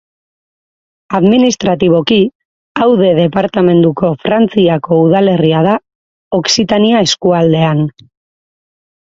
Administratiboki 1.17 2.17
Aude 2.85 3.11
departamenduko 3.19 4.11
Frantziako 4.25 4.99
udalerria 5.03 5.61
da, 5.69 5.77
Okzitania 6.41 7.05
eskualdean. 7.11 7.85